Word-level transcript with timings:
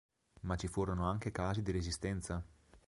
Ma 0.41 0.55
ci 0.55 0.67
furono 0.67 1.05
anche 1.07 1.29
casi 1.31 1.61
di 1.61 1.71
resistenza. 1.71 2.43